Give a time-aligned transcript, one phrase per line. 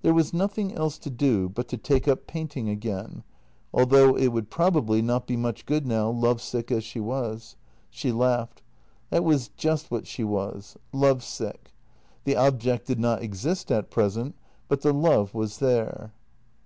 [0.00, 3.24] There was nothing else to do but to take up painting again,
[3.74, 7.56] although it would probably not be much good now, love sick as she was.
[7.90, 8.62] She laughed.
[9.10, 11.72] That was just what she was— love sick.
[12.24, 14.34] The object did not exist at present,
[14.66, 16.14] but the love was there.